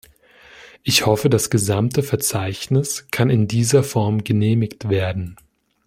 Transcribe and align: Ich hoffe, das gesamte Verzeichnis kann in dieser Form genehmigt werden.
Ich 0.81 1.05
hoffe, 1.05 1.29
das 1.29 1.51
gesamte 1.51 2.01
Verzeichnis 2.01 3.05
kann 3.11 3.29
in 3.29 3.47
dieser 3.47 3.83
Form 3.83 4.23
genehmigt 4.23 4.89
werden. 4.89 5.35